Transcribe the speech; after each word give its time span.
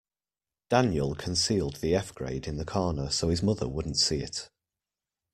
Daniel 0.67 1.13
concealed 1.13 1.75
the 1.75 1.93
F 1.93 2.11
grade 2.15 2.47
in 2.47 2.57
the 2.57 2.65
corner 2.65 3.11
so 3.11 3.29
his 3.29 3.43
mother 3.43 3.69
wouldn't 3.69 3.97
see 3.97 4.17
it. 4.17 4.49